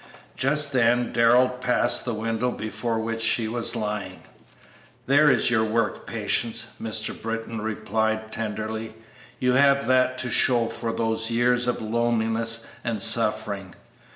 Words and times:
Just 0.35 0.73
then 0.73 1.13
Darrell 1.13 1.47
passed 1.47 2.05
the 2.05 2.13
window 2.15 2.49
before 2.49 2.97
which 2.97 3.21
she 3.21 3.47
was 3.47 3.75
lying. 3.75 4.23
"There 5.05 5.29
is 5.29 5.51
your 5.51 5.63
work, 5.63 6.07
Patience," 6.07 6.65
Mr. 6.81 7.13
Britton 7.21 7.61
replied, 7.61 8.31
tenderly; 8.31 8.95
"you 9.37 9.51
have 9.53 9.85
that 9.85 10.17
to 10.17 10.31
show 10.31 10.65
for 10.65 10.91
those 10.91 11.29
years 11.29 11.67
of 11.67 11.83
loneliness 11.83 12.65
and 12.83 12.99
suffering. 12.99 13.75